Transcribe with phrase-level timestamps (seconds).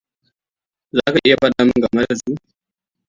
[0.95, 2.31] Za ka iya faɗa min game da su?